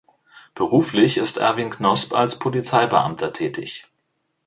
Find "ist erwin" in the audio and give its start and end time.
1.19-1.69